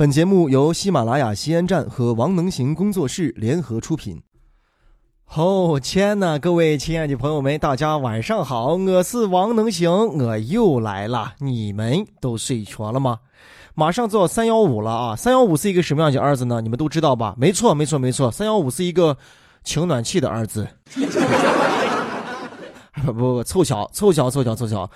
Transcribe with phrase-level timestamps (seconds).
[0.00, 4.22] 本节目由喜马拉雅西安站和王能行工作室联合出品。
[5.34, 11.34] 哦天呐，各位亲爱的朋友们，大家晚上好，我是王能行，我又来了。
[11.40, 13.18] 你们都睡着了吗？
[13.74, 15.14] 马上就要三幺五了啊！
[15.14, 16.62] 三幺五是一个什么样的儿子呢？
[16.62, 17.34] 你们都知道吧？
[17.36, 19.14] 没错，没错，没错，三幺五是一个
[19.64, 20.66] 取暖器的儿子。
[23.04, 24.90] 不 不不，凑巧，凑巧，凑巧，凑巧。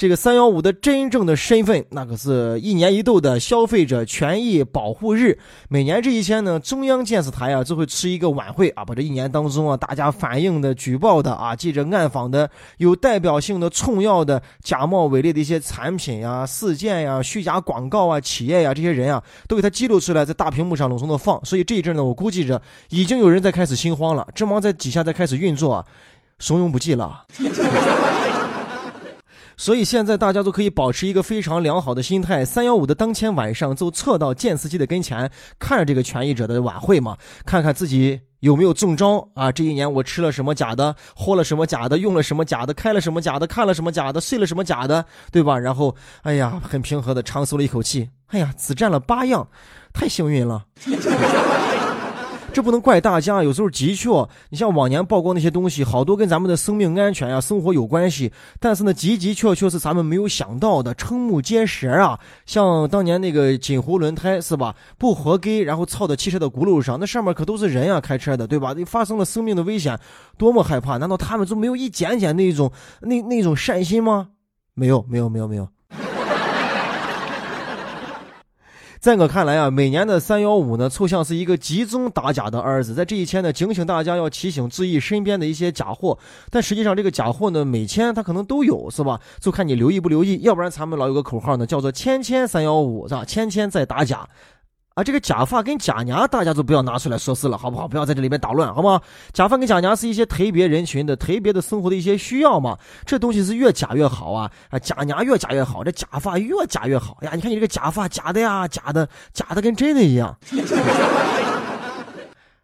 [0.00, 5.38] 这个三幺五的真正的身份，那可是一年一度的消费者权益保护日。
[5.68, 12.48] 每年这一天呢，中央电视台啊就会吃一个晚会啊，把这一年当中啊大家反映的、举报的啊、记者暗访的、
[12.78, 21.38] 有代表性的、重要的假冒伪劣的一些产品呀、事件呀、虚假广告啊、企业呀这些人啊，都给他记录出来，在大屏幕上隆重的放。
[21.44, 25.84] 所以这一阵呢，我估计着已经有人在开始心慌了，正忙在底下在开始运作，
[26.38, 27.26] 怂恿不济了。
[29.60, 32.42] 所以现在大家都可以保持一个非常良好的心态。
[32.42, 37.14] 三幺五的当天晚上，就侧到见司机的跟前，看着这个权益者的晚会嘛，
[37.44, 39.52] 看看自己有没有中招啊？
[39.52, 45.58] 这一年我吃了什么假的，喝了什么假的，用了什么假的，开了什么假的，看了什么假的，睡了什么假的，对吧？
[45.58, 48.08] 然后，哎呀，很平和的长舒了一口气。
[48.28, 49.46] 哎呀，只占了八样，
[49.92, 50.64] 太幸运了。
[52.52, 54.10] 这不能怪大家，有时候的确，
[54.48, 58.32] 你像往年曝光那些东西，好多跟咱们的生命安全呀、生活有关系。
[58.58, 62.18] 但是呢，的的确确是咱们没有想到的，瞠目结舌啊！
[62.46, 64.74] 像当年那个锦湖轮胎是吧？
[64.98, 68.74] 不合格，然后操到汽车的轱辘上，那上面可都是人啊，开车的，对吧？
[68.84, 69.98] 发生了生命的危险，
[70.36, 70.96] 多么害怕！
[70.96, 74.30] 难道他们就没有一点点那种那那种善心吗？
[74.74, 75.68] 没有，没有，没有，没有。
[79.00, 82.92] 在我看来啊，每年的三幺五呢，凑像是一个集中打假的日子。
[82.92, 86.18] 在这一天呢，警醒大家要提醒注意身边的一些假货。
[86.50, 89.18] 但实际上，这个假货呢，每天它可能都有，是吧？
[89.40, 90.40] 就看你留意不留意。
[90.42, 93.24] 要不然，咱们老有个口号呢，叫做“天天三幺五”，是吧？
[93.24, 94.28] 天天在打假。
[94.94, 97.86] 啊，这个假发跟假娘，大家就不要拿出来说事了，好不好？
[97.86, 99.00] 不要在这里面捣乱，好吗？
[99.32, 102.76] 假发跟假娘是一些特别人群的、特别的生活的一些需要嘛。
[103.06, 104.50] 这东西是越假越好啊！
[104.68, 107.30] 啊，假娘越假越好，这假发越假越好呀！
[107.34, 110.36] 你看你这个假发，假的呀，假的，假的跟真的一样。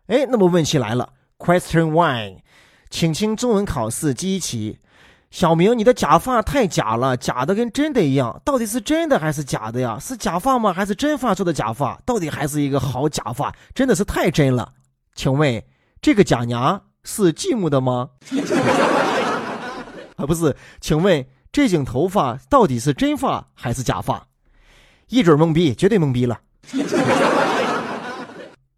[0.08, 1.08] 哎，那么问题来了
[1.38, 2.38] ，Question One，
[2.90, 4.78] 请听中文考试第一题。
[5.30, 9.98] 小明，你的假发太假了，假的跟真的一样，到底是真的还是假的呀？
[10.00, 10.72] 是假发吗？
[10.72, 12.00] 还是真发做的假发？
[12.06, 13.54] 到底还是一个好假发？
[13.74, 14.72] 真的是太真了。
[15.14, 15.62] 请问
[16.00, 18.08] 这个假娘是寂寞的吗？
[20.16, 20.56] 啊，不是。
[20.80, 24.26] 请问这顶头发到底是真发还是假发？
[25.08, 26.40] 一准懵逼，绝对懵逼了。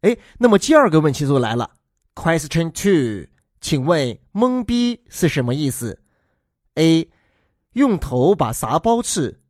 [0.02, 1.70] 哎，那么第二个问题就来了
[2.14, 3.28] ，Question Two，
[3.60, 6.00] 请问懵逼是什么意思
[6.78, 7.10] ？A，
[7.72, 9.40] 用头把啥包吃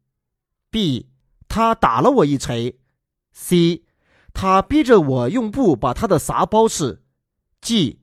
[0.71, 1.11] ？B，
[1.47, 2.79] 他打了我一锤。
[3.33, 3.85] C，
[4.33, 7.03] 他逼着我用布把他的啥包吃
[7.61, 8.01] ？G，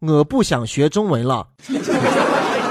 [0.00, 1.48] 我不想学中文了。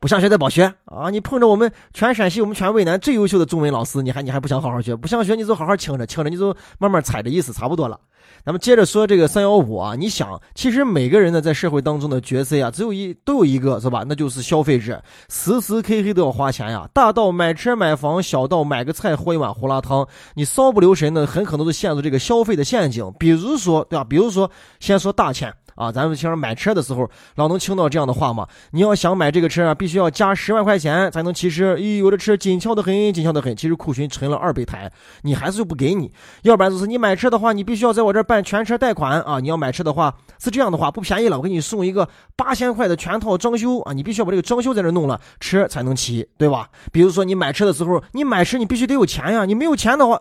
[0.00, 1.10] 不想学再保学啊！
[1.10, 4.96] 你碰着我们全陕西、我们全渭南最优秀的中文老师，你还你还不想好好学？
[4.96, 8.00] 不想学你就好好听着，听着你就慢慢猜着意思，差不多了。
[8.42, 14.02] 咱们接着说这个三幺五啊，你想，其实每个人呢在社会当中的角色呀，只有一都有一个是吧？
[14.08, 16.88] 那就是消费者，时时刻刻都要花钱呀。
[16.94, 23.12] 大到买车买房，小到买个菜喝一碗胡辣汤，你稍不留神呢，很可能就陷入这个消费的陷阱。
[23.18, 24.04] 比如说，对吧？
[24.08, 25.52] 比如说，先说大钱。
[25.74, 28.46] 啊，咱们平常买车的时候，老能听到这样的话嘛？
[28.72, 31.76] 你要想买这个车啊，必须要加十万块钱才能提车。
[31.76, 33.54] 咦，我的车紧俏的很，紧俏的很。
[33.54, 34.90] 其实库存存了二倍台，
[35.22, 36.12] 你还是就不给你。
[36.42, 39.40] 要不然就是你买车的话，你必须要在我这办全车贷款啊。
[39.40, 43.92] 你要买车的话，是这样的话，不便宜了，我给你送一个八千块的全套装修啊。
[43.92, 46.68] 你必须要把这个装修在这弄了，车才能骑，对吧？
[46.92, 50.20] 比如说你买车的时候，你买车你必须得有钱呀，你没有钱的话。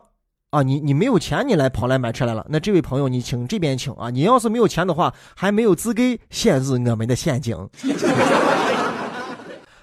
[0.52, 2.44] 啊，你你没有钱，你来跑来买车来了？
[2.50, 4.10] 那这位朋友，你请这边请啊！
[4.10, 6.02] 你要是没有钱的话，还没有资格
[6.32, 7.56] 陷入我们的陷阱。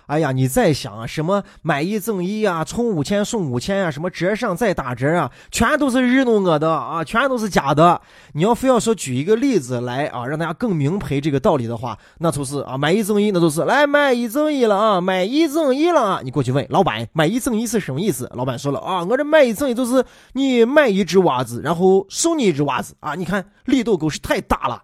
[0.07, 8.01] 哎呀，你再想啊，什么买一赠一啊，充五千送五千啊，什么折上再打折啊，全都是日弄我的啊，全都是假的。
[8.33, 16.21] 你要非要说举一个例子来啊，让大家更明白这个道理的话，那就是啊，买一赠一，那就是来买一赠一了啊，买一赠一了啊。
[16.23, 18.31] 你过去问老板，买一赠一是什么意思？
[18.35, 20.05] 老板说了啊，我这买一赠一就是
[20.35, 23.17] 你买一只袜子，然后送你一只袜子啊。
[23.17, 24.83] 你看力度狗是太大了，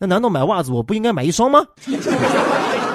[0.00, 1.64] 那难道买袜子我不应该买一双吗？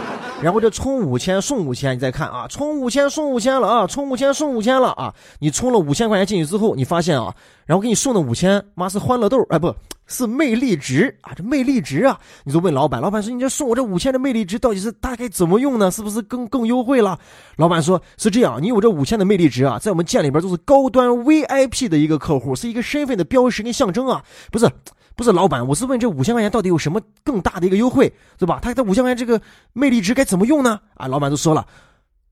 [0.46, 5.12] 然后这充五千送五千，你再看啊，充五千送五千了啊，充五千送五千了啊！
[5.40, 7.34] 你充了五千块钱进去之后，你发现啊，
[7.66, 9.76] 然后给你送的五千，妈是欢乐豆，哎，不
[10.06, 12.20] 是魅力值啊，这魅力值啊！
[12.44, 15.90] 你就问老板，老板说你这送我这五千的魅力值到底是大概怎么用呢？
[15.90, 17.18] 是不是更更优惠了？
[17.56, 24.70] 老板说是这样，你有这五千的魅力值啊，在我们店里边都是高端 VIP 的一个客户，是一个身份的标识跟象征啊，不是。
[25.16, 28.60] 不是老板，我是问这五千块钱到底有什么更大的一个优惠，对吧？
[28.62, 29.42] 他他五千块钱这个
[29.74, 30.80] 魅力值该怎么用呢？
[30.96, 31.66] 啊，老板都说了，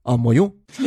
[0.02, 0.52] 啊，没用，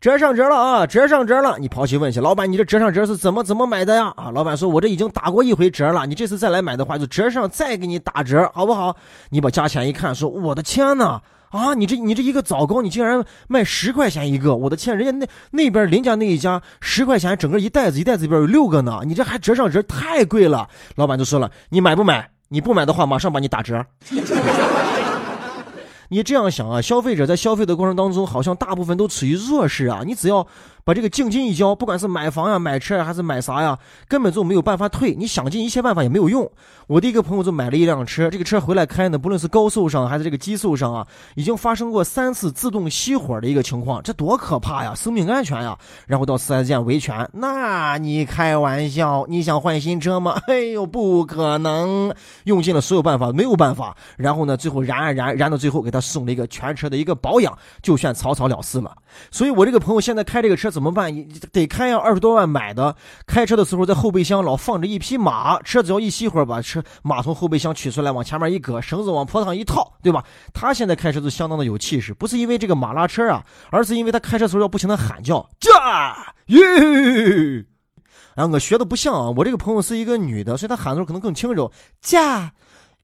[0.00, 1.56] 折上折了啊，折上折了。
[1.58, 4.12] 你跑去问去，老板，你这折上折是怎么怎么买的呀？
[4.16, 8.96] 啊，老板说，我这已经打过一回折了，你这次再来买的话，就折上再给你打折，好不好？
[9.30, 11.22] 你把价钱一看，说，我的天哪！
[11.54, 14.56] 啊，你这你这一个枣糕，你竟然卖十块钱一个！
[14.56, 20.68] 我的天，人家那那边邻家那一家十块钱整个一袋子，一袋子里边有六个呢，你这还折上折，太贵了。
[20.96, 22.28] 老板就说了，你买不买？
[22.48, 23.86] 你不买的话，马上把你打折。
[26.08, 30.02] 你这样想啊，消费者在消费的过程当中，好像大部分都处于弱势啊。
[30.04, 30.44] 你只要
[30.84, 35.14] 把这个定金一交，不管是买房呀、买车呀，还是买啥呀，根本就没有办法退。
[35.14, 36.50] 你想尽一切办法也没有用。
[36.86, 45.78] 我的一个朋友就买了一辆车，这个车回来开呢，不论是高速上还是这个低速上啊，已经发生过三次自动熄火的一个情况，这多可怕呀，生命安全呀！
[46.06, 50.38] 然后到四 S 店维权，那你开玩笑，你想换新车吗？
[50.46, 52.12] 哎呦，不可能，
[52.44, 53.96] 用尽了所有办法，没有办法。
[54.18, 58.94] 然后呢，最后燃啊燃，燃到最后给他送了一个全车的一个保养，就算草草了事了。
[59.30, 61.14] 所以我这个朋友现在开这个车怎么办？
[61.52, 66.82] 得开呀，二十多万买的，开车的时候在后备箱老放着一匹马，车只要一熄火把车。
[67.04, 70.24] 马从后备箱取出来，往前面一搁，绳子往坡上一套，对吧？
[70.52, 77.64] 他现在开车就相当的有气势，不是因为这个马拉车啊，而是因为他开车时候要不停的喊叫，驾耶！
[78.34, 82.52] 啊，我学的不像啊，我这个朋友是一个女的，所以她喊的时候可能更轻柔，驾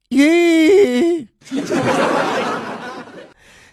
[0.09, 1.29] 耶！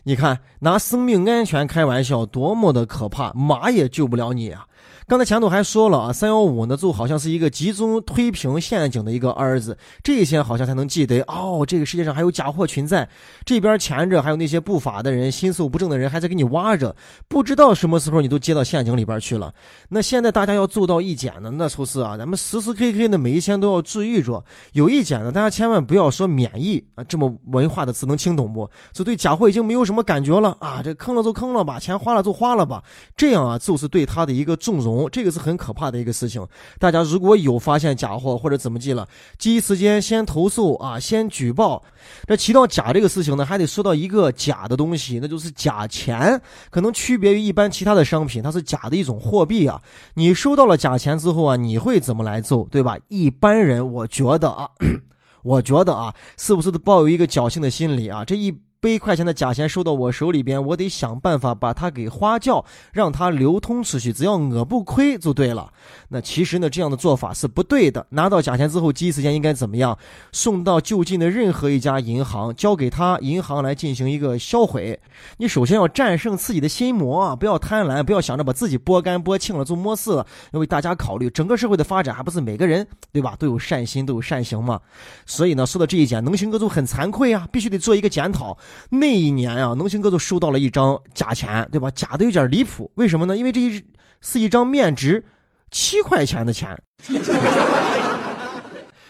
[0.08, 4.66] 你看，拿生命安全开玩笑，多么的可怕，马也救不了你啊！
[5.10, 13.08] 刚才前头还说了啊，三幺五呢就好像是一个集中推平陷阱的一个儿子，这些好像才能记得哦，这个世界上还有假货存在，
[13.46, 16.94] 这边钳着还有那些不法的人、心术不正的人还在给你挖着，
[17.30, 19.54] 不知道什么时候你都接到陷阱里边去了。
[19.88, 24.44] 那现在大家要做到一检呢，那就是啊，咱们时时刻刻的每一天都要注意着。
[24.74, 28.70] 有一检呢，大家千万不要说免疫啊，这么文化的词能听懂不？
[28.92, 32.84] 就对假货已经没有什么感觉了啊，这坑了就坑了吧，钱花了就花了吧，
[33.16, 34.97] 这样啊就是对他的一个纵容。
[35.12, 36.46] 这个是很可怕的一个事情，
[36.80, 39.08] 大家如果有发现假货或者怎么记了，
[39.38, 41.84] 第一时间先投诉啊，先举报。
[42.26, 49.82] 这提到假这个事情呢，还得说到一个假的东西，那就是假钱，可能区别于一般其他的商品，它是假的一种货币啊。
[50.14, 52.98] 你收到了假钱之后啊，你会怎么来做，对吧？
[53.10, 54.70] 一般人我觉得啊，
[55.44, 58.24] 我觉得啊，是不是都抱有一个侥幸的心理啊？
[58.24, 58.56] 这一。
[58.88, 62.64] 一块钱的假钱收到我手里边，我得想办法把它给花掉，
[62.94, 64.14] 让它流通出去。
[64.14, 65.72] 只要我不亏就对了。
[66.10, 68.06] 那其实呢，这样的做法是不对的。
[68.10, 69.98] 拿到假钱之后，第一时间应该怎么样？
[70.32, 75.00] 送到就近的任何一家银行，交给他银行来进行一个销毁。
[75.38, 80.26] 你首先要战胜自己的心魔啊，不要贪婪，不要想着把自己剥干剥净了就没事了。
[80.52, 84.80] 要为大家考虑，整个社会的发展还不是每个人对吧都有善心都有善行嘛。
[85.26, 88.56] 所以呢，说到这一点，能行哥就很惭愧啊，必须得做一个检讨。
[88.90, 91.90] 那一年啊，农行哥就收到了一张假钱，对吧？
[91.92, 93.36] 假的有点离谱，为什么呢？
[93.36, 93.84] 因为这一
[94.22, 95.24] 是一张面值
[95.72, 96.78] 七块钱的钱。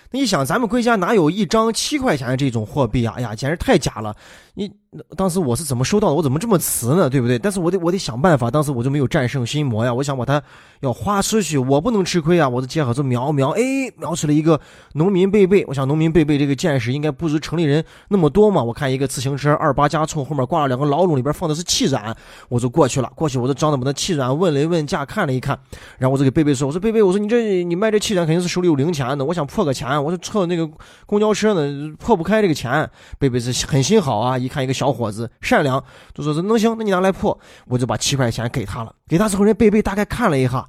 [0.09, 3.15] 那你想，咱们国家哪有一张七块钱的这种货币啊？
[3.17, 4.15] 哎呀，简直太假了！
[4.53, 4.71] 你。
[5.15, 6.13] 当时我是怎么收到的？
[6.13, 7.09] 我怎么这么瓷呢？
[7.09, 7.37] 对不对？
[7.37, 8.49] 但是我得我得想办法。
[8.49, 9.93] 当时我就没有战胜心魔呀！
[9.93, 10.41] 我想把它
[10.79, 12.47] 要花出去，我不能吃亏啊！
[12.47, 13.61] 我的结合就瞄瞄，哎，
[13.97, 14.59] 瞄出了一个
[14.93, 15.63] 农民贝贝。
[15.67, 18.63] 我想农民贝贝这个见识应该不如城里人那么多嘛。
[18.63, 22.15] 我看一个自行车二八加冲，后面挂了两个老笼，里边放的是气软，
[22.49, 23.11] 我就过去了。
[23.15, 25.57] 过去我就张着我的气软问了一问价，看了一看，
[25.97, 30.69] 然后我就给贝贝说：“我说贝贝，我说你这你卖这气软肯定是手里有零钱的，我想破个钱，我说车那个
[31.05, 32.89] 公交车呢破不开这个钱。”
[33.19, 35.83] 贝贝是很心好啊，一看一个小小伙子善良。
[36.13, 38.95] 就说是能行，那你拿来破，我就把七块钱给他了。
[39.07, 40.65] 给他之后，人贝贝大概看了一下，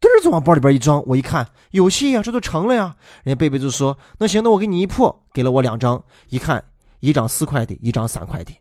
[0.00, 1.02] 嘚就往包里边一装。
[1.06, 2.96] 我一看有戏呀，这都成了呀。
[3.24, 6.02] 人家贝贝就说：“那行，那我给你一破，给了我两张。
[6.30, 6.64] 一看，
[7.00, 8.52] 一张四块的，一张三块的。”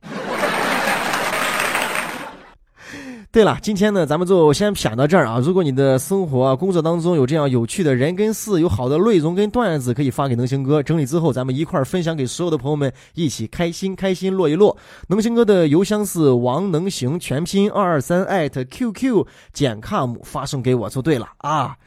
[3.30, 5.38] 对了，今天呢，咱们就先谝到这儿啊。
[5.38, 14.76] 如果你的生活、啊工作当中有这样有趣的人跟事，有好的内容跟段子，可以发给能行哥，整理之后咱们一块儿分享给所有的朋友们，一起开心开心落一落。
[15.10, 21.78] 能行哥的邮箱是王能行全拼二二三艾特 qq 减 com 发送给我就对了啊。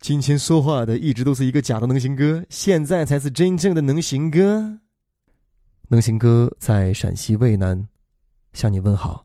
[0.00, 4.78] 今天说话的一直都是一个假的能行哥，现在才是真正的能行哥。
[5.88, 7.88] 能行哥在陕西渭南
[8.52, 9.24] 向你问好，